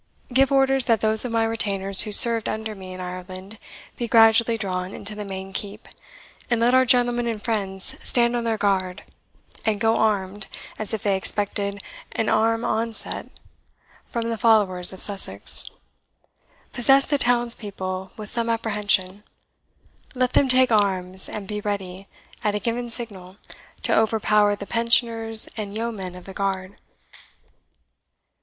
Give 0.33 0.51
orders 0.51 0.85
that 0.85 1.01
those 1.01 1.23
of 1.25 1.31
my 1.31 1.43
retainers 1.43 2.01
who 2.01 2.11
served 2.11 2.49
under 2.49 2.73
me 2.73 2.91
in 2.91 2.99
Ireland 2.99 3.59
be 3.97 4.07
gradually 4.07 4.57
drawn 4.57 4.95
into 4.95 5.13
the 5.13 5.23
main 5.23 5.53
Keep, 5.53 5.87
and 6.49 6.59
let 6.59 6.73
our 6.73 6.85
gentlemen 6.85 7.27
and 7.27 7.39
friends 7.39 7.95
stand 8.01 8.35
on 8.35 8.43
their 8.43 8.57
guard, 8.57 9.03
and 9.63 9.79
go 9.79 9.97
armed, 9.97 10.47
as 10.79 10.91
if 10.91 11.03
they 11.03 11.15
expected 11.15 11.83
arm 12.17 12.65
onset 12.65 13.27
from 14.07 14.31
the 14.31 14.39
followers 14.39 14.91
of 14.91 14.99
Sussex. 14.99 15.69
Possess 16.73 17.05
the 17.05 17.19
townspeople 17.19 18.11
with 18.17 18.31
some 18.31 18.49
apprehension; 18.49 19.23
let 20.15 20.33
them 20.33 20.47
take 20.49 20.71
arms, 20.71 21.29
and 21.29 21.47
be 21.47 21.61
ready, 21.61 22.07
at 22.43 22.55
a 22.55 22.59
given 22.59 22.89
signal, 22.89 23.37
to 23.83 23.95
overpower 23.95 24.55
the 24.55 24.65
Pensioners 24.65 25.47
and 25.57 25.77
Yeomen 25.77 26.15
of 26.15 26.25
the 26.25 26.33
Guard." 26.33 26.77